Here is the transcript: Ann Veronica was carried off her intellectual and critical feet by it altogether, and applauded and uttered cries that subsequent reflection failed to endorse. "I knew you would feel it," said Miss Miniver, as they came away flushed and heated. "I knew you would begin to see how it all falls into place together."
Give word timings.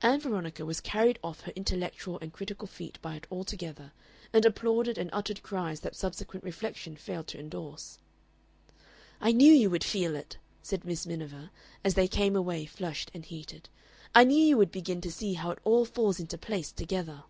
Ann 0.00 0.18
Veronica 0.22 0.64
was 0.64 0.80
carried 0.80 1.18
off 1.22 1.42
her 1.42 1.52
intellectual 1.54 2.18
and 2.20 2.32
critical 2.32 2.66
feet 2.66 2.98
by 3.02 3.14
it 3.16 3.26
altogether, 3.30 3.92
and 4.32 4.46
applauded 4.46 4.96
and 4.96 5.10
uttered 5.12 5.42
cries 5.42 5.80
that 5.80 5.94
subsequent 5.94 6.44
reflection 6.44 6.96
failed 6.96 7.26
to 7.26 7.38
endorse. 7.38 7.98
"I 9.20 9.32
knew 9.32 9.52
you 9.52 9.68
would 9.68 9.84
feel 9.84 10.16
it," 10.16 10.38
said 10.62 10.86
Miss 10.86 11.04
Miniver, 11.06 11.50
as 11.84 11.92
they 11.92 12.08
came 12.08 12.34
away 12.36 12.64
flushed 12.64 13.10
and 13.12 13.26
heated. 13.26 13.68
"I 14.14 14.24
knew 14.24 14.42
you 14.42 14.56
would 14.56 14.72
begin 14.72 15.02
to 15.02 15.12
see 15.12 15.34
how 15.34 15.50
it 15.50 15.58
all 15.62 15.84
falls 15.84 16.18
into 16.18 16.38
place 16.38 16.72
together." 16.72 17.24